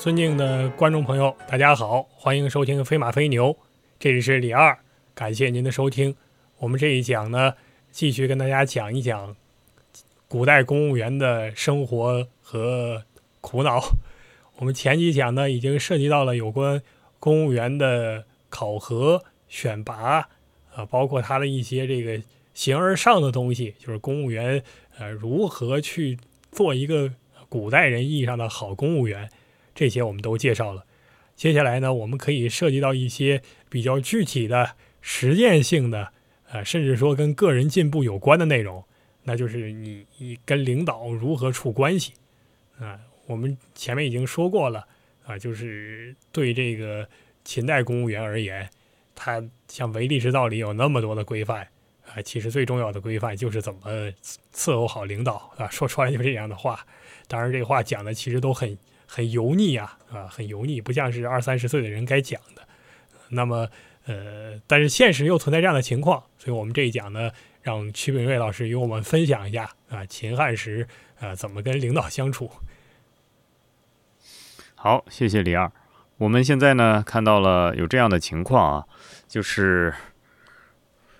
[0.00, 3.52] 尊敬的观众朋友，大家好，欢迎收听《飞马飞牛》，
[3.98, 4.78] 这里是李二，
[5.14, 6.16] 感谢您的收听。
[6.56, 7.52] 我们这一讲呢，
[7.90, 9.36] 继续跟大家讲一讲
[10.26, 13.04] 古代公务员的生活和
[13.42, 13.78] 苦恼。
[14.56, 16.80] 我们前几讲呢，已经涉及到了有关
[17.18, 20.30] 公务员的考核、选拔，
[20.74, 22.22] 啊，包括他的一些这个
[22.54, 24.62] 形而上的东西，就是公务员
[24.96, 26.16] 呃如何去
[26.50, 27.12] 做一个
[27.50, 29.28] 古代人意义上的好公务员。
[29.80, 30.84] 这些我们都介绍了，
[31.34, 36.12] 接下来呢，我们可以涉及到一些比较具体的实践性的，
[36.50, 38.84] 呃，甚至说跟个人进步有关的内容，
[39.22, 42.12] 那就是你你跟领导如何处关系
[42.78, 43.00] 啊。
[43.26, 44.86] 我们前面已经说过了
[45.24, 47.08] 啊，就是对这个
[47.42, 48.68] 秦代公务员而言，
[49.14, 51.66] 他像唯利之道里有那么多的规范
[52.06, 53.80] 啊，其实最重要的规范就是怎么
[54.52, 55.70] 伺候好领导啊。
[55.70, 56.84] 说出来就这样的话，
[57.26, 58.76] 当然这话讲的其实都很。
[59.12, 62.62] 很油腻啊，啊，很油腻，不像是二三十岁的人该讲的。
[63.30, 63.68] 那么，
[64.06, 70.86] 呃，但是现实又存在这样的情况，所以我们这一讲呢，让曲炳瑞老师与我们分享一下啊，秦汉时
[71.18, 72.48] 啊怎么跟领导相处。
[74.76, 75.72] 好，谢谢李二。
[76.18, 78.86] 我们现在呢看到了有这样的情况啊，
[79.26, 79.92] 就是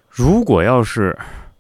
[0.09, 1.19] 如果要是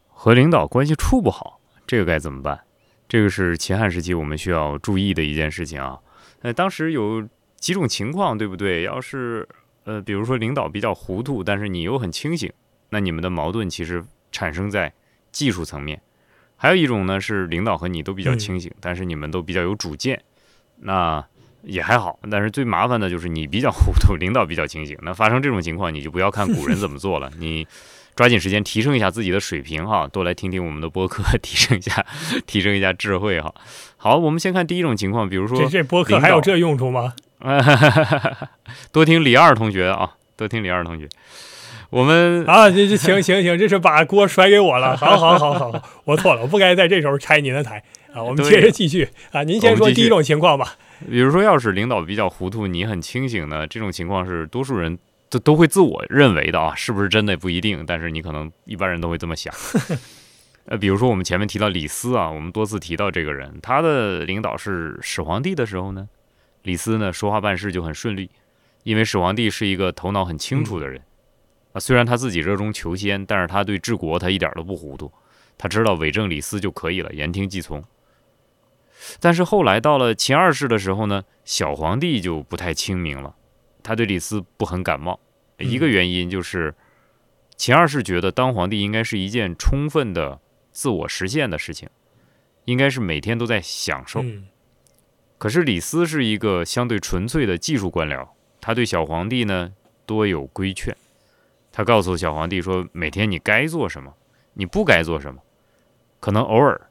[0.09, 2.61] 和领导关系处不好，这个该怎么办？
[3.09, 5.98] 这个是秦汉时期我们需要注意的一件事情啊。
[6.43, 8.83] 呃，当时有几种情况，对不对？
[8.83, 9.47] 要是
[9.85, 12.53] 呃，比如说领导比较糊涂，但是你又很清醒，
[12.89, 14.93] 那你们的矛盾其实产生在
[15.33, 16.01] 技术层面。
[16.57, 20.23] 还有一种呢，是领导和你都比较清醒，但是你们都比较有主见，
[20.77, 21.25] 那
[21.63, 22.19] 也还好。
[22.31, 24.99] 但是最麻烦的就是你比较糊涂，领导比较清醒。
[25.03, 27.67] 那发生这种情况，你就不要看古人怎么做了，你
[28.21, 32.05] 抓紧时间提升一下自己的水平哈，多来听听我们的播客， 提升一下，
[32.47, 33.50] 提升一下智慧哈。
[33.97, 37.15] 好，我们先看第一种情况，比如说这这播客还有这用处吗？
[38.93, 41.09] 多听李二同学啊，多听李二同学。
[41.89, 44.94] 我们啊，这这行行行，这是把锅甩给我了。
[44.99, 48.23] 好好好好，我错了，我不该在这时候拆您的台啊。
[48.23, 50.75] 我们接着继续啊，您先说第一种情况吧。
[51.11, 54.99] 比如说，要是领导比较糊涂，你很清醒呢，这种情况是多数人
[55.31, 59.55] 都都会自我认为的啊，是不是真的不一定，但是你可能一般人都会这么想。
[60.67, 66.09] 呃，比如说我们前面提到李斯啊，我们多次提到这个人，他的领导是始皇帝的时候呢，
[66.63, 68.31] 李斯呢说话办事就很顺利，
[68.83, 71.01] 因为始皇帝是一个头脑很清楚的人
[71.73, 75.11] 啊，虽然他自己热衷求仙，但是他对治国他一点都不糊涂，
[75.57, 77.83] 他知道伪证李斯就可以了，言听计从。
[79.19, 83.35] 但是后来到了秦二世的时候呢，小皇帝就不太清明了，
[83.83, 85.19] 他对李斯不很感冒，
[85.59, 86.75] 一个原因就是
[87.57, 90.41] 秦二世觉得当皇帝应该是一件充分的。
[90.73, 91.89] 自我实现的事情，
[92.65, 94.25] 应该是每天都在享受。
[95.37, 98.29] 可是李斯是一个相对纯粹的技术官僚，
[98.61, 99.73] 他对小皇帝呢
[100.07, 100.97] 多有规劝。
[101.73, 104.15] 他告诉小皇帝说：“每天你该做什么，
[104.55, 105.43] 你不该做什么。
[106.21, 106.89] 可能偶尔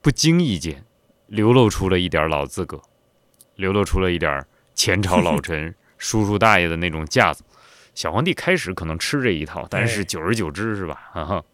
[0.00, 0.84] 不经意间
[1.26, 2.80] 流露出了一点老资格，
[3.56, 4.46] 流露出了一点
[4.76, 7.44] 前朝老臣叔叔大爷的那种架子。
[7.94, 11.10] 小皇帝开始可能吃这一套，但是久而久之，是吧？
[11.12, 11.44] 哈哈。”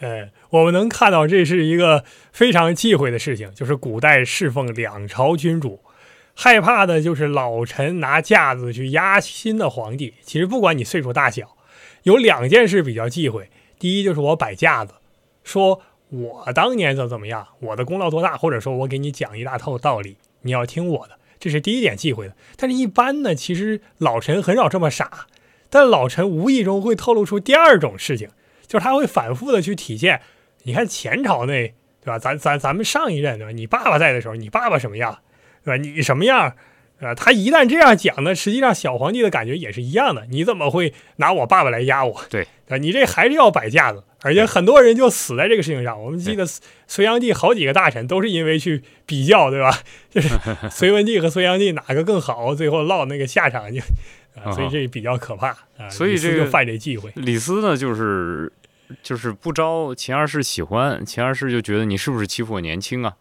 [0.00, 5.80] 哎，我们能看到这是一个非常忌讳的事情，就是古代侍奉两朝君主，
[6.34, 10.14] 害怕的就是老臣拿架子去压新的皇帝。
[10.22, 11.56] 其实不管你岁数大小，
[12.02, 13.48] 有两件事比较忌讳。
[13.78, 14.94] 第一就是我摆架子，
[15.44, 22.36] 说我当年怎么怎么样，我的功劳多大，或者说我给你讲一大套道理，你要听我的，这是第一点忌讳的。
[22.56, 25.26] 但是，一般呢，其实老陈很少这么傻，
[25.68, 28.28] 但老陈无意中会透露出第二种事情。
[28.68, 30.22] 就是他会反复的去体现，
[30.62, 31.66] 你看前朝那
[32.00, 32.16] 对吧？
[32.16, 33.50] 咱咱咱们上一任对吧？
[33.50, 35.18] 你爸爸在的时候，你爸爸什么样，
[35.64, 35.82] 对吧？
[35.82, 36.54] 你什么样，
[37.04, 37.14] 啊？
[37.14, 40.26] 他一旦这样讲呢，实际上小皇帝的感觉也是一样的。
[40.30, 42.24] 你怎么会拿我爸爸来压我？
[42.30, 46.02] 对，啊，你这还是要摆架子，而且很多人就死在这个事情上。
[46.02, 46.46] 我们记得
[46.86, 49.78] 隋炀帝好几个大臣都是因为去比较，对吧？
[50.10, 50.28] 就是
[50.70, 53.80] 隋文帝和隋炀帝哪个更好，最后落那个下场就
[54.42, 55.48] 啊，所以这比较可怕
[55.78, 55.88] 啊。
[55.90, 57.10] 所以这个犯这忌讳。
[57.16, 58.52] 李斯呢，就是。
[59.02, 63.14] 就是不招秦二世喜欢，秦二世就觉得你是不是欺负我年轻啊？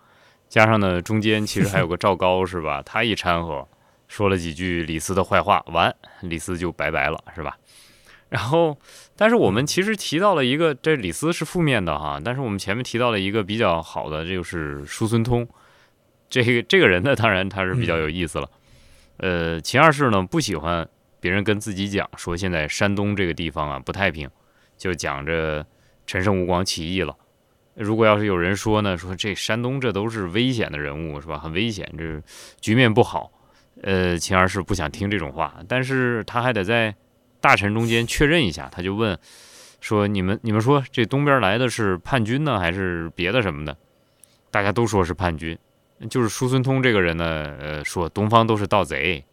[0.51, 2.81] 加上呢，中间其实还有个赵高，是吧？
[2.85, 3.65] 他一掺和，
[4.09, 7.57] 说了几句李斯的坏话，完，李斯就拜拜了，是吧？
[8.27, 8.77] 然后，
[9.15, 15.47] 但是我们其实提到了一个，这李斯是负面的哈，但是我们前面提到了一个比较好的，这就是叔孙通。
[16.29, 18.49] 这个这个人呢，当然他是比较有意思了。
[19.19, 20.85] 呃，秦二世呢不喜欢
[21.21, 24.29] 别人跟自己讲说现在山东这个地方啊不太平。
[24.77, 25.65] 就讲着
[26.05, 27.15] 陈胜吴广起义了。
[27.75, 31.37] 如果要是有人说呢，说这山东这都是危险的人物，是吧？
[31.39, 32.21] 很危险，这
[32.59, 33.31] 局面不好。
[33.81, 36.93] 呃，秦二世不想听这种话，但是他还得在
[37.39, 39.17] 大臣中间确认一下，他就问
[39.79, 43.75] 说：“你们你们说这东边来的是叛军呢，还是别的什么的？”
[44.51, 45.57] 大家都说是叛军，
[46.09, 49.23] 就是叔孙通这个人呢，呃，说东方都是盗贼，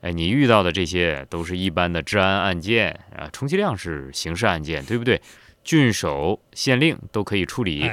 [0.00, 5.20] 哎，你遇到的这些都是一般的治安案件啊，充其量是刑事案件，对不对？
[5.64, 7.90] 郡守、县令都可以处理。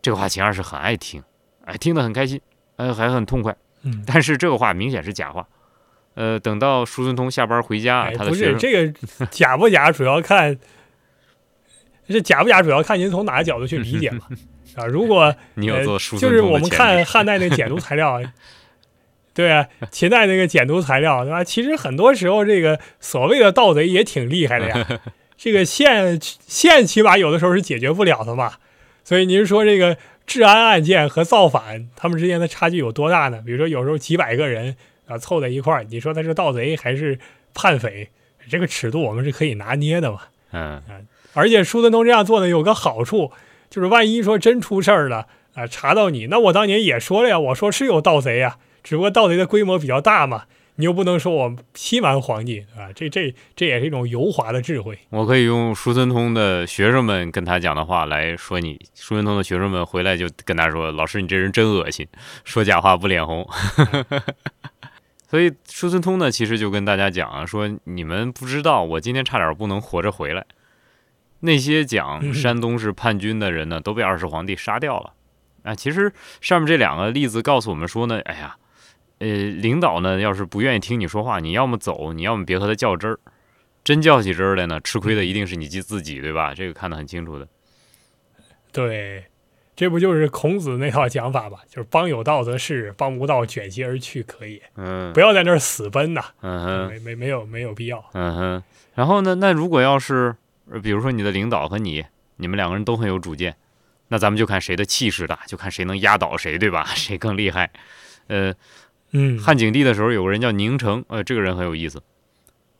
[0.00, 1.22] 这个话秦二世很爱听，
[1.64, 2.40] 哎，听得很开心，
[2.76, 3.56] 哎，还很痛快。
[3.82, 5.46] 嗯，但是这个话明显是假话。
[6.14, 10.58] 呃，等到叔孙通下班回家，他的不是这个假不假，主要看
[12.08, 14.26] 这假不假，主要看您从哪个角度去理解嘛。
[14.74, 18.20] 啊，如果你有做就是我们看汉代那个简牍材料，
[19.34, 21.44] 对啊，秦代那个简牍材料，对吧？
[21.44, 25.00] 其实很多时候这个所谓的盗贼也挺厉害的呀。
[25.36, 28.54] 这个县县起码有的时候是解决不了的嘛。
[29.04, 29.96] 所以您说这个
[30.26, 33.42] 治安案件和造反，他们之间的差距有多大呢？
[33.44, 34.76] 比如说有时候几百个人
[35.06, 37.18] 啊凑在一块儿，你说他是盗贼还是
[37.54, 38.08] 叛匪？
[38.50, 40.20] 这个尺度我们是可以拿捏的嘛。
[40.52, 40.82] 嗯
[41.34, 43.32] 而且舒孙通这样做呢，有个好处。
[43.70, 50.44] 就是万一说真出事儿了啊，查到你，那我当年也说了呀，我说是有盗贼呀，只不过盗贼的规模比较大嘛，
[50.82, 54.98] 你又不能说我欺瞒皇帝啊，这这这也是一种油滑的智慧。
[55.10, 62.04] 我可以用叔孙通的学生们跟他讲的话来说你，叔孙通的学生们回来就跟他说，老师你这人真恶心，
[62.42, 63.48] 说假话不脸红。
[65.30, 70.44] 所以叔孙通呢，其实就跟大家讲啊，说你们不知道，我今天差点不能活着回来。
[71.38, 75.12] 那些讲山东是叛军的人呢，都被二世皇帝杀掉了。
[75.62, 78.56] 啊，其实上面这两个例子告诉我们说呢，哎呀，
[79.22, 83.18] 呃，领导呢要是不愿意听你说话，你要么走，你要么别和他较真儿。
[83.84, 86.54] 真较起真儿来呢，吃亏的一定是你自己，对吧？
[86.56, 87.46] 这个看得很清楚的。
[88.72, 89.24] 对，
[89.74, 91.58] 这不就是孔子那套讲法吧？
[91.68, 94.60] 就是帮有道则仕，帮无道卷席而去可以。
[94.76, 96.24] 嗯，不要在那儿死奔呐。
[96.42, 98.04] 嗯哼，没没没有没有必要。
[98.14, 98.62] 嗯哼，
[98.94, 99.34] 然后呢？
[99.36, 100.34] 那如果要是。
[100.70, 102.04] 呃，比如说你的领导和你，
[102.36, 103.56] 你们两个人都很有主见，
[104.08, 106.84] 那咱们就看谁的气势大，就看谁能压倒谁，对吧？
[106.94, 107.68] 谁更厉害？
[108.28, 108.54] 呃，
[109.38, 112.02] 汉景帝的时候有个人叫宁城，呃，这个人很有意思，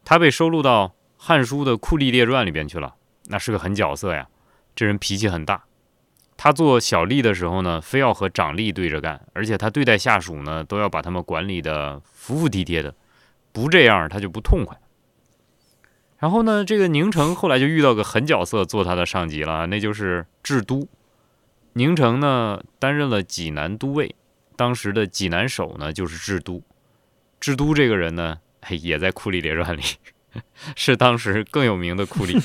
[0.05, 2.95] 他被收录到《汉书》的《酷吏列传》里边去了，
[3.27, 4.29] 那是个狠角色呀。
[4.75, 5.65] 这人脾气很大，
[6.39, 12.95] 他做小吏的时候呢，非要和长吏对着干，而且他对待下属呢，都要把他们管理的服服帖帖的，
[13.53, 14.79] 不这样他就不痛快。
[16.19, 20.89] 然后呢，这个宁城后来就遇到个狠角色做他的上级了，那就是智都。
[21.75, 24.15] 宁城呢担任了济南都尉，
[24.57, 26.63] 当时的济南守呢就是智都。
[27.41, 28.39] 智都这个人呢，
[28.69, 29.83] 也在库里列传里，
[30.77, 32.37] 是当时更有名的库里，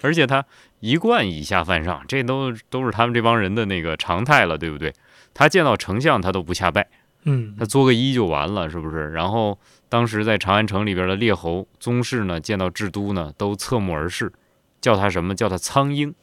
[0.00, 0.44] 而且他
[0.80, 4.92] 一贯以下犯上，这都都是他们这帮人的那个常态了，对不对？
[5.34, 6.88] 他见到丞相他都不下拜，
[7.24, 9.10] 嗯，他作个揖就完了，是不是？
[9.10, 9.58] 然后。
[9.92, 14.32] 当时在长安城里边的列侯宗室呢，见到智都呢，都侧目而视，
[14.80, 15.34] 叫他什么？
[15.34, 16.14] 叫他苍鹰。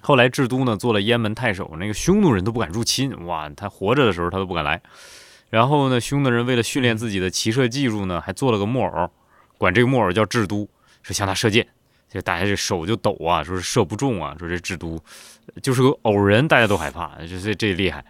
[0.00, 4.80] 后来智都呢做了燕门太守，那个匈奴人都不敢入侵，哇，他活着的时候他都不敢来。
[5.50, 9.10] 然后呢，匈奴人为了训练自己的骑射技术呢，还做了个木偶，
[9.58, 10.68] 管这个木偶叫智都，
[11.02, 11.66] 说向他射箭，
[12.08, 14.98] 就大家这手就抖啊，说是射不中啊，说这智都
[15.62, 18.04] 就是个偶人，大家都害怕，这这这厉害，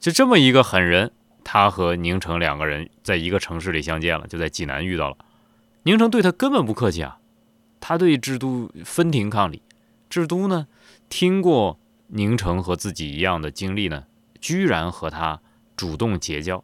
[0.00, 1.12] 就这么一个狠人。
[1.48, 5.16] 他和宁城两个人在一个城市里相见了，就在济南遇到了。
[5.84, 7.18] 宁城对他根本不客气啊，
[7.78, 9.62] 他对智都分庭抗礼。
[10.10, 10.66] 智都呢，
[11.08, 14.04] 听过宁城和自己一样的经历呢，
[14.40, 15.40] 居然和他
[15.76, 16.62] 主动结交。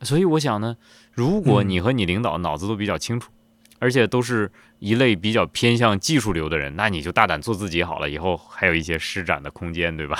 [0.00, 0.76] 所以我想呢，
[1.12, 3.30] 如果你和你领导脑子都比较清楚，
[3.78, 10.18] 而且都是一类比较偏向技术流的人，那你就大胆做自己好了，以后还有一些施展的空间，对吧？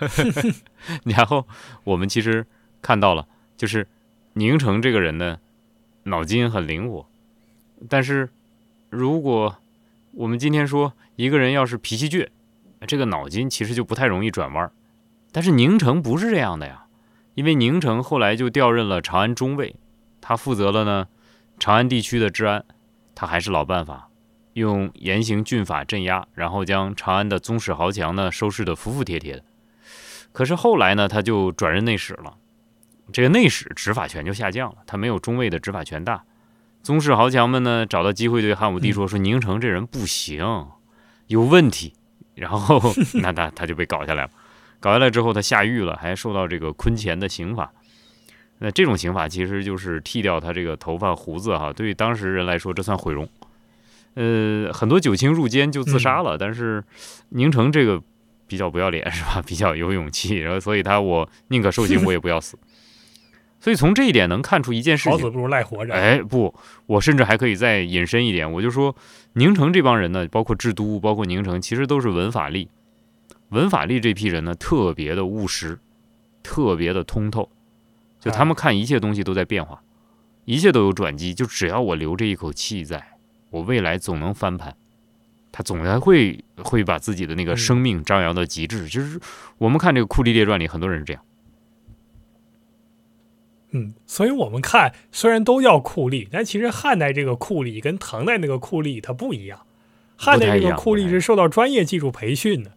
[1.04, 1.46] 然后
[1.84, 2.46] 我们其实
[2.80, 3.86] 看到了，就是
[4.32, 5.38] 宁城这个人呢，
[6.04, 7.06] 脑筋很灵活。
[7.88, 8.30] 但是，
[8.88, 9.59] 如果
[10.12, 12.28] 我们今天说一个人要是脾气倔，
[12.86, 14.70] 这个脑筋其实就不太容易转弯。
[15.30, 16.86] 但是宁城不是这样的呀，
[17.34, 19.76] 因为宁城后来就调任了长安中尉，
[20.20, 21.06] 他负责了呢
[21.58, 22.64] 长安地区的治安。
[23.14, 24.08] 他还是老办法，
[24.54, 29.44] 用严刑峻法镇压，然后将长安的宗室豪强呢收拾得服服帖帖的。
[30.32, 32.38] 可是后来呢，他就转任内史了，
[33.12, 36.24] 这个内史执法权就下降了，他没有中尉的执法权大。
[36.82, 40.66] 宗室豪强们呢，找到机会对汉武帝说：“说宁城这人不行，
[41.26, 41.94] 有问题。”
[42.34, 42.80] 然后
[43.22, 44.30] 那他他就被搞下来了。
[44.80, 47.70] 搞下来之后，他下狱了，还受到这个坤钱的刑罚。
[48.58, 53.28] 那这种刑罚其实就是剃掉他这个头发胡子哈，对于当时人来说，这算毁容。
[54.14, 56.82] 呃，很多九卿入监就自杀了，但是
[57.30, 58.02] 宁城这个。
[58.50, 59.40] 比较不要脸是吧？
[59.46, 62.58] 比较有勇气，然后所以他我宁可受刑，我也不要死。
[63.60, 65.12] 所以从这一点能看出一件事情。
[65.12, 65.94] 好死不如赖活着。
[65.94, 66.54] 哎，不，
[66.86, 68.96] 我甚至还可以再引申一点，我就说
[69.34, 72.70] 宁城这帮人呢，包括治都，包括宁城，其实都是文法力。
[73.50, 75.78] 文法力这批人呢，特别的务实，
[76.42, 77.50] 特别的通透，
[78.18, 79.82] 就他们看一切东西都在变化，
[80.44, 81.34] 一切都有转机。
[81.34, 83.04] 就只要我留这一口气，在
[83.50, 84.74] 我未来总能翻盘。
[85.52, 88.86] 他总还会会把自己的那个生命张扬到极致。
[88.88, 89.18] 就是
[89.58, 91.20] 我们看这个《库利列传》里，很多人是这样。
[93.72, 99.60] 嗯，所以我们看，虽然都叫酷吏，但其实汉代这个酷吏跟唐代那个酷吏它不一样。
[100.16, 102.72] 汉代这个酷吏是受到专业技术培训的，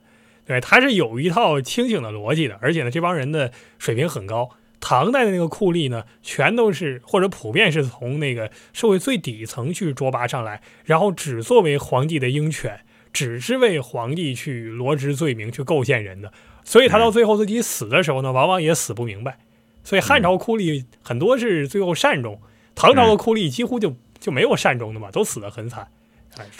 [0.45, 4.51] 对，他是有一套清醒的逻辑的，而且呢，这帮人的水平很高。
[4.79, 12.81] 唐代的那个酷吏呢，全都是或者普遍是从那个社会最底层去捉拔上来，然后只作为皇帝的鹰犬，
[13.11, 16.31] 只是为皇帝去罗织罪名、去构陷人的。
[16.65, 19.39] 所以他到最后自己死的时候呢，往往也死不明白。
[19.83, 22.39] 所以汉朝酷吏很多是最后善终，
[22.73, 25.87] 唐朝的酷吏几乎就就没有善终的嘛，都死得很惨。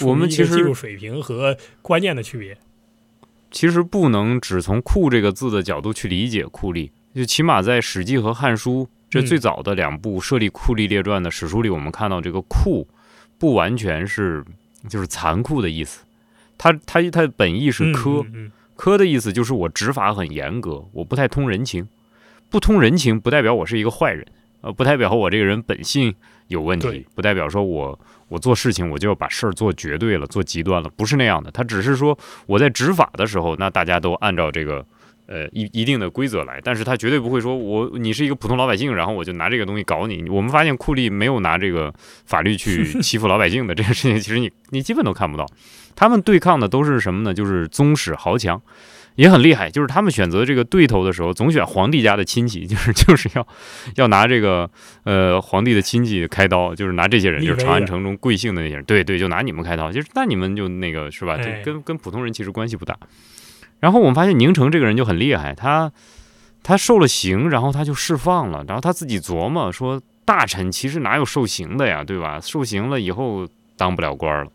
[0.02, 2.58] 我们其实技术水平和观念的区别，
[3.50, 12.88] 其实不能只从“酷”这个字的角度去理解酷吏，就起码在《史记》和《汉书》这最早的两部设立酷吏列传的史书里，我们看到这个“酷”
[13.40, 14.46] 不完全是
[14.88, 16.04] 就是残酷的意思，
[16.58, 21.88] 它它它本意是苛，苛的意思就是我执法很严格，我不太通人情。
[22.54, 24.24] 不通人情不代表我是一个坏人，
[24.62, 26.14] 呃，不代表我这个人本性
[26.50, 31.50] 有问题，不代表说我我做事情我就要把事儿做绝对了，做极端了，不是那样的。
[31.50, 34.86] 他只是说我在执法的时候，那大家都按照这个
[35.26, 40.30] 呃一一定的规则来，但是他绝对不会说我你是一个普通老百姓，然后我就拿这个东西搞你。
[40.30, 41.92] 我们发现库利没有拿这个
[42.28, 45.44] 法律去 欺负老百姓的这个事情，其实你你基本都看不到。
[45.96, 47.34] 他们对抗的都是什么呢？
[47.34, 48.62] 就是宗室豪强。
[49.16, 53.48] 也很厉害，就是他们选择这个对头的时候，总选皇帝家的亲戚，就是 就是要
[53.96, 54.70] 要拿这个
[55.04, 61.38] 呃皇帝的亲戚开刀，就是拿这些人，就是长安城中贵姓的那些人，对对，就拿你们开刀，就是那你们就那个是吧？
[61.38, 62.98] 就跟跟普通人其实关系不大。
[63.80, 65.92] 然后我们发现宁城这个人就很厉害，他
[66.64, 72.40] 他受了刑，然后他就释放了，然后他自己琢磨说，大臣其实哪有受刑的呀，对吧？
[72.42, 74.52] 受刑了以后当不了官了。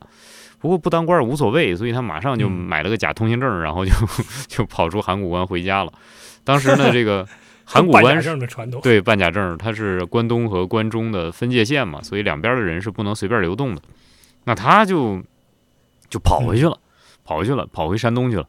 [0.60, 3.92] 不过不当官无所谓，所以他马上就买了个假通行证，然后就
[4.48, 5.92] 就跑出函谷关回家了。
[6.44, 7.26] 当时呢，这个
[7.64, 13.82] 函谷关证的传统对办假证，它是关东和关中的分界线嘛，所以两边的人是不能随便流动的。
[14.44, 15.22] 那他就
[16.08, 16.78] 就跑回去了，
[17.24, 18.48] 跑回去了，跑回山东去了。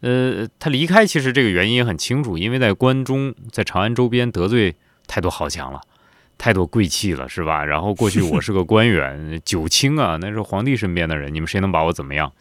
[0.00, 4.74] 呃，他离开其实这个原因也很清楚，因为在关中，在长安周边得罪
[5.06, 5.80] 太多豪强了。
[6.38, 7.64] 太多贵气了，是吧？
[7.64, 12.32] 然后过去 我是个官员，九卿啊，那是皇帝身边的人，你们谁能把我怎么样？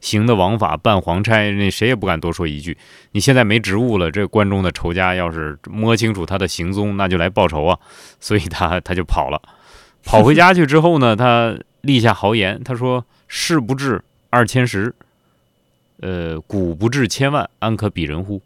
[0.00, 2.76] 行的王法，办皇差，那谁也不敢多说一句。
[3.12, 7.78] 你现在没职务了，这关中的仇家要是摸清楚他的行踪，那就来报仇啊！
[8.20, 9.40] 所以他他就跑了，
[10.04, 14.94] 跑回家去之后呢， 他立下豪言，他说：“事不至二千石，
[16.00, 18.42] 呃，古不至千万，安可比人乎？”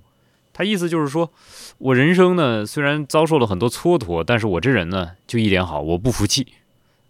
[0.58, 1.32] 他意思就是说，
[1.78, 6.48] 我人生呢虽然遭受了很多蹉跎，但是我这人呢就一点好，我不服气。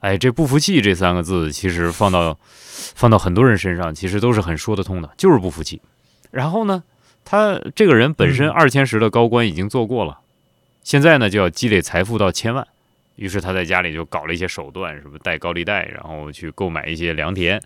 [0.00, 2.38] 哎，这不服气这三个字，其实放到
[2.94, 5.80] 放到很多人身上，其实都是很说得通的，就是不服气。
[6.30, 6.84] 然后呢，
[7.24, 10.18] 他这个人本身二千石的高官已经做过了，
[10.82, 12.68] 现在呢就要积累财富到千万，
[13.16, 17.58] 于是他在家里就搞了一些手段，什么贷高利贷，然后去购买一些良田，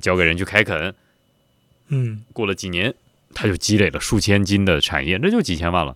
[0.00, 0.94] 交给人去开垦。
[1.88, 2.94] 嗯，过了几年。
[3.36, 5.94] 他就积累了数千斤的产业，那就几千万了。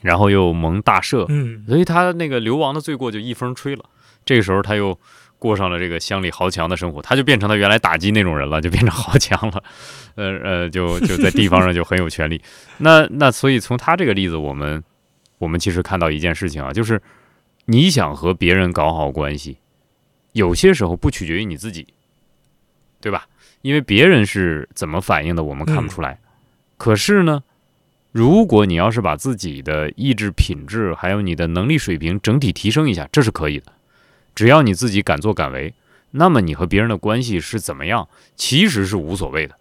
[0.00, 3.84] 然后又蒙大赦，嗯，所以他那个流亡的罪过就一风吹了。
[4.24, 4.98] 这个时候他又
[5.38, 9.62] 过上了这个乡里豪强的生活，他就变成他原来打击那种人了，就变成豪强了。
[10.16, 12.42] 呃呃，就就在地方上就很有权利。
[12.78, 14.82] 那那所以从他这个例子，我们
[15.38, 17.00] 我们其实看到一件事情啊，就是
[17.66, 19.56] 你想和别人搞好关系，
[20.32, 21.86] 有些时候不取决于你自己，
[23.00, 23.26] 对吧？
[23.62, 26.18] 因为别人是怎么反应的，我们看不出来。
[26.84, 27.42] 可是呢，
[28.12, 33.72] 如果你要是把自己的意志品质，还有你的能力水平整体提升一下，这是可以的。
[34.34, 35.72] 只要你自己敢作敢为，
[36.10, 39.56] 那么你和别人的关系是怎么样，其实是无所谓的，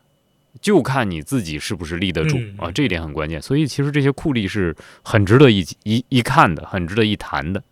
[0.59, 3.41] 就看你自己是不是立得住啊，这一点很关键。
[3.41, 7.63] 所以其实这些酷吏是很值得一一一看的，很值得一谈的。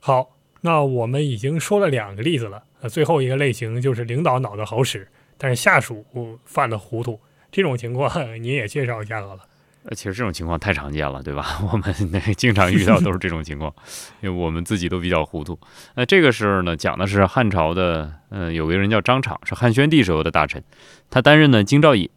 [0.00, 0.30] 好，
[0.62, 2.62] 那我们已经说了两个例子了。
[2.80, 5.06] 那最后一个类型就是领导脑子好使，
[5.36, 6.06] 但是下属
[6.46, 7.20] 犯了糊涂，
[7.52, 8.10] 这种情况
[8.42, 9.42] 你也介绍一下好了。
[9.84, 11.58] 呃，其实这种情况太常见了，对吧？
[11.72, 11.92] 我们
[12.36, 13.74] 经常遇到都是这种情况，
[14.20, 15.58] 因为我们自己都比较糊涂。
[15.96, 20.62] 那这个时候呢，讲的是汉朝的，嗯，有个人叫张敞，是汉宣帝时候的大臣，
[21.10, 22.08] 他担任呢京兆尹。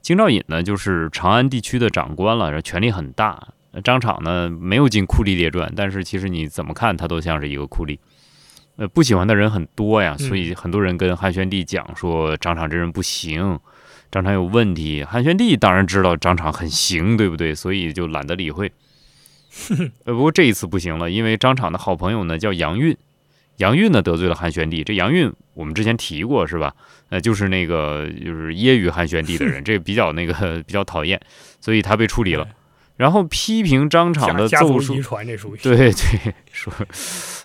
[0.00, 3.48] 京兆尹呢，就是长安地区的长官了，权力很大。
[3.82, 7.98] 张敞呢没有进酷吏列传，但是其实你怎么看他都像是一个酷吏。
[8.76, 13.58] 呃，不喜欢的人很多呀，所以很多人跟汉宣帝讲说张敞这人不行，
[14.10, 15.04] 张敞有问题。
[15.04, 17.54] 汉宣帝当然知道张敞很行，对不对？
[17.54, 18.72] 所以就懒得理会。
[20.04, 22.96] 呃，不过这一次不行了，因为张敞的好朋友呢叫杨运，
[23.56, 24.84] 杨运呢得罪了汉宣帝。
[24.84, 26.74] 这杨运我们之前提过是吧？
[27.08, 31.20] 呃，就是那个就是揶揄汉宣帝的人， 这比较那个 比较讨厌，
[31.60, 32.46] 所以他被处理了。
[32.96, 35.00] 然后批评张敞的奏书，
[35.62, 36.72] 对对，说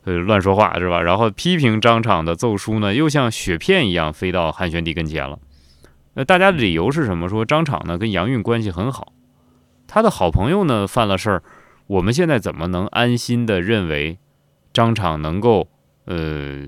[0.04, 1.02] 呃乱说话是吧？
[1.02, 5.38] 然后批评张敞的奏书呢，又像雪片一样飞到汉宣帝跟前了。
[6.16, 7.28] 那大家的理由是什么？
[7.28, 9.14] 说张敞呢跟杨运关系很好，
[9.88, 11.44] 他的好朋友呢犯了事儿，
[11.88, 14.20] 我们现在怎么能安心的认为
[14.72, 15.70] 张敞能够
[16.06, 16.62] 呃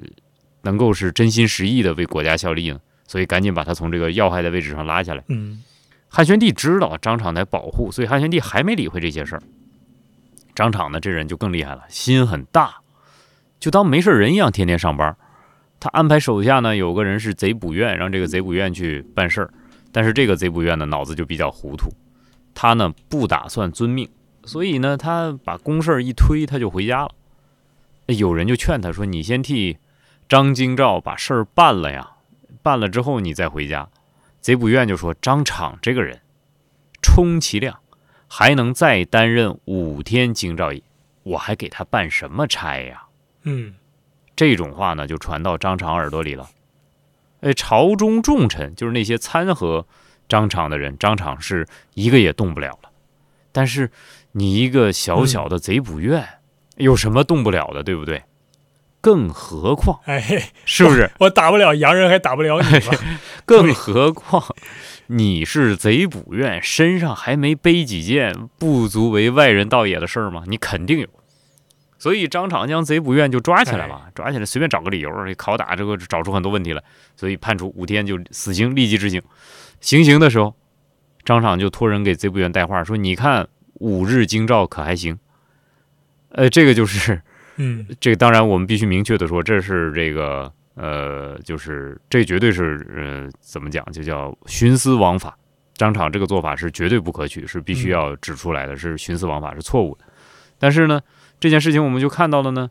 [0.63, 2.79] 能够是真心实意的为国家效力呢？
[3.07, 5.23] 所以赶紧把他从这个要害的位置上拉下来。
[5.27, 5.61] 嗯。
[6.07, 9.43] 汉宣帝知道张敞在保护，所以汉宣帝还没理会这些事儿。
[10.55, 12.77] 张敞呢，这人就更厉害了，心很大，
[13.59, 15.15] 就当没事人一样，天天上班。
[15.79, 19.53] 他安排手下呢，有个人是贼捕院，让这个贼捕院去办事儿。
[19.91, 21.89] 但是这个贼捕院呢，脑子就比较糊涂，
[22.53, 24.09] 他呢不打算遵命，
[24.43, 27.11] 所以呢，他把公事儿一推，他就回家了。
[28.07, 29.77] 有人就劝他说：“你先替
[30.29, 32.11] 张京兆把事儿办了呀，
[32.61, 33.89] 办了之后你再回家。”
[34.41, 36.21] 贼捕院就说：“张敞这个人，
[37.01, 37.79] 充其量
[38.27, 40.83] 还能再担任五天京兆尹，
[41.23, 43.05] 我还给他办什么差呀？”
[43.41, 43.73] 嗯，
[44.35, 46.49] 这种话呢就传到张敞耳朵里了。
[47.41, 49.85] 哎，朝中重臣就是那些参和
[50.27, 52.89] 张敞的人，张敞是一个也动不了了。
[53.51, 53.91] 但是
[54.31, 56.27] 你一个小小的贼捕院，
[56.77, 58.23] 有什么动不了的，对不对？
[58.99, 62.93] 更何况，哎，是不是我打不了洋人，还打不了你吗？
[63.45, 64.43] 更何况
[65.07, 70.43] 你是贼捕院，身上还没背几件不足为外人道也的事儿吗？
[70.47, 71.07] 你肯定有。
[71.97, 76.83] 所以张敞将贼不愿就抓起来了，抓起来随便找个理由拷打，这个找出很多问题来，
[77.15, 79.21] 所以判处五天就死刑立即执行。
[79.79, 80.55] 行刑的时候，
[81.23, 85.17] 张敞就托人给贼不愿带话说：“你看五日京兆可还行？”
[86.29, 87.21] 呃，这个就是。
[87.57, 95.37] 嗯， 这个当然，我们必须明确的说，这是这个呃，就是这绝对是呃，怎么讲，就叫徇私枉法。
[95.75, 100.03] 张敞这个做法是绝对不可取，是必须要指出来的，是徇私枉法，是错误的。
[100.59, 100.99] 但是呢，
[101.39, 102.69] 这件事情我们就看到了呢，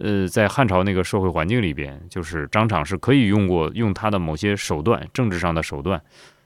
[0.00, 6.00] 呃，在汉朝那个社会环境里边，就是张敞是可以用过用他的某些手段，政治上的手段，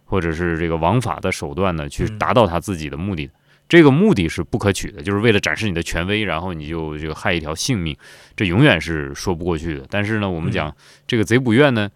[0.05, 3.31] 或者是这个王法的手段呢，去达到他自己的目的。
[3.69, 7.97] 这个目的是不可取的，就是为了展示你的权威，然后你就就害一条性命，
[8.35, 9.87] 这永远是说不过去的。
[9.89, 10.75] 但是呢，我们讲
[11.07, 11.89] 这个贼捕院呢，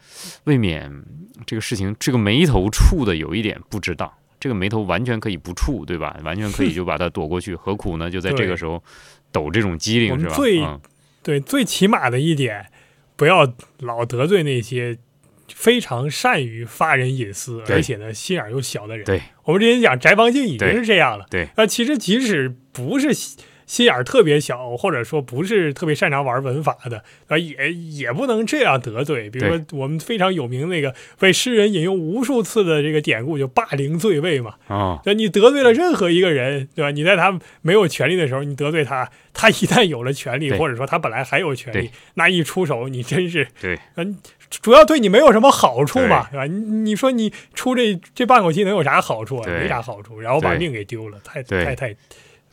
[0.44, 1.02] 未免
[1.44, 4.08] 这个事情这个眉头触的有一点不值当，
[4.38, 6.16] 这个眉头完全可以不触，对吧？
[6.22, 8.08] 完全可以 就把它躲过去，何苦呢？
[8.08, 8.80] 就在这个时候
[9.34, 10.34] 抖这种机灵，是吧？
[10.34, 10.62] 最
[11.22, 12.64] 对最起码的一点，
[13.16, 14.96] 不要老得罪那些。
[15.54, 19.04] 非常善于发人隐私，而且呢心眼又小的人。
[19.04, 21.26] 对，我们之前讲翟方静已经是这样了。
[21.30, 23.10] 对，那其实即使不是。
[23.66, 29.30] 心眼儿特别小，或者说不是特别擅长玩文法的啊，也也不能这样得罪。
[29.30, 34.54] 比如说我们非常有名那个被诗人引用无数次的这个典故，就霸凌罪位嘛。
[34.68, 36.90] 啊，你得罪了任何一个人，对吧？
[36.90, 44.18] 你在他没有权利的时候，你得罪他，他一旦有了权利，或者说他本来还有权利，那一出手，你真是对，嗯，
[44.50, 46.46] 主要对你没有什么好处嘛，对吧？
[46.46, 49.46] 你你说你出这这半口气能有啥好处啊？
[49.48, 51.96] 没啥好处，然后把命给丢了，太太太。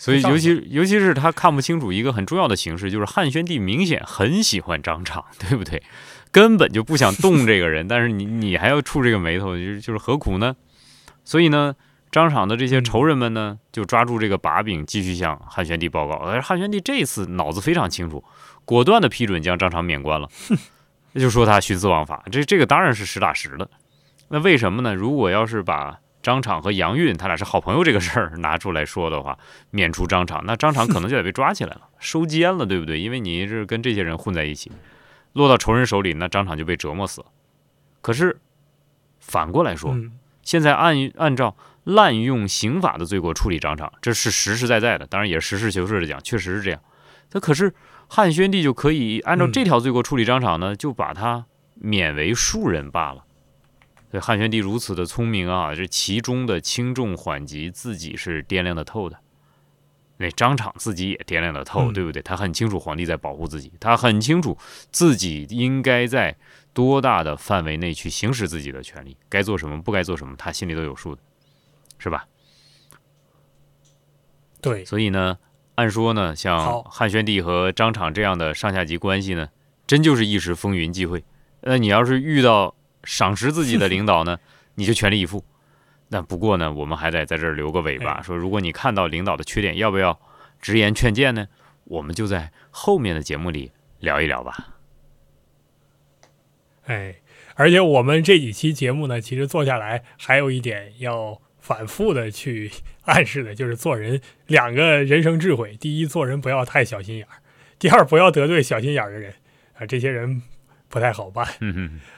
[0.02, 5.84] 所以，尤其尤其是他看不清楚一个很重要的形势，就是汉宣帝明显很喜欢张敞，对不对？
[6.32, 10.56] 根本就不想动这个人， 但是你你还要触这个眉头，就是就是何苦呢？
[11.24, 11.76] 所以呢，
[12.12, 16.16] 张敞的这些仇人们呢，就抓住这个把柄，继续向汉宣帝报告。
[16.16, 18.24] 而汉宣帝这次脑子非常清楚，
[18.66, 20.28] 果断的批准将张敞免官了，
[21.12, 22.24] 那 就说他徇私枉法。
[22.32, 23.70] 这这个当然是实打实的。
[24.30, 24.96] 那为什么呢？
[24.96, 29.38] 如果要是把张敞和杨运他俩是好朋友，这个事儿拿出来说的话，
[29.70, 33.00] 免除张敞，那张敞可能就得被抓起来了，收监了，对不对？
[33.00, 34.72] 因为你是跟这些人混在一起，
[35.34, 37.28] 落到仇人手里，那张敞就被折磨死了。
[38.02, 38.40] 可是
[39.20, 39.96] 反过来说，
[40.44, 46.80] 现在按按照滥用刑法的罪过处理张敞，这是实实在在的，当然也是实事求是的讲，确实是这样。
[47.32, 47.74] 那可是
[48.08, 53.24] 汉宣帝就可以按照这条罪过处理张敞呢，就把他免为庶人罢了。
[54.12, 59.18] 对汉宣帝如此的聪明啊，这其中的轻重缓急自己是掂量的透的。
[60.18, 62.22] 那张敞自己也掂量的透，对不对？
[62.22, 64.56] 他很清楚皇帝在保护自己，他很清楚
[64.92, 66.38] 自己应该在
[66.74, 71.22] 多大的范围内去行使自己的权利，该做什么，不该做什么，他心里都有数的，
[71.98, 72.28] 是吧？
[74.62, 75.40] 对，所以呢，
[75.74, 79.50] 按说呢，像汉宣帝和张敞这样的上下级关系呢，
[79.88, 81.24] 真就是一时风云际会。
[81.62, 84.40] 那你要是遇到赏识自己的领导呢，
[84.76, 85.44] 你就全力以赴。
[86.10, 90.20] 那不过呢，我们还得在这儿留个尾巴，哎说如果你看到领导的缺点，要不要
[90.60, 91.48] 直言劝谏呢？
[91.86, 94.76] 我们就在后面的节目里聊一聊吧。
[96.86, 97.16] 哎，
[97.56, 102.72] 而且我们这几期节目呢，其实做下来还有一点要反复的去
[103.06, 107.40] 暗示的，就是做人两个人生智慧：第一，做人不要太小心眼儿；
[107.80, 109.34] 第二，不要得罪小心眼儿的人
[109.78, 110.42] 啊，这些人
[110.92, 111.48] 不太好办。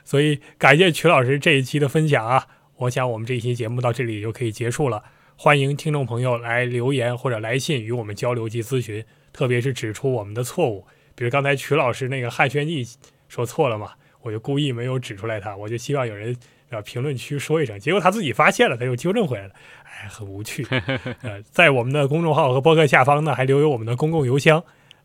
[0.03, 2.47] 所以感谢曲老师这一期的分享啊！
[2.77, 5.03] 我想我们这一期节目到这里就可以结束了。
[5.37, 12.85] 欢迎听众朋友来留言或者来信与我们交流及咨询，特别是指出我们的错误，比如刚才曲老师那个汉宣帝
[13.29, 16.35] 说错了嘛，我就故意没有指出来他，我就希望有人
[16.69, 19.53] 呃评论区说一声，结果他自己发现了，他又纠正回来了，
[19.85, 20.65] 哎，很无趣。
[21.21, 24.63] 呃，在我们的公众号和博客下方呢，还留有我们的公共邮箱，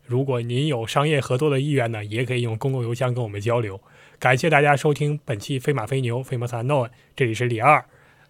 [0.09, 3.79] 如果您有商业合作的意愿呢，也可以用公共邮箱跟我们交流。
[4.17, 7.77] 感谢大家收听本期飞马飞牛 Famous Unknown，这里是李二，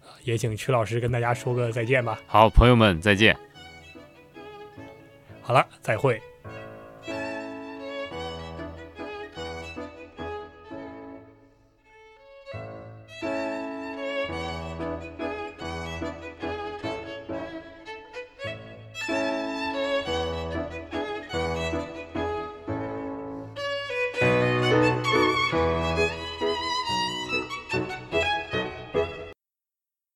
[0.02, 2.20] 呃也请曲老师跟大家说个再见吧。
[2.26, 3.34] 好，朋友们再见。
[5.40, 6.20] 好了，再会。